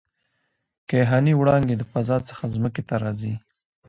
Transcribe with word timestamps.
کیهاني 0.89 1.33
وړانګې 1.35 1.75
د 1.77 1.83
فضا 1.91 2.17
څخه 2.29 2.43
ځمکې 2.53 2.81
ته 2.89 2.95
راځي. 3.03 3.33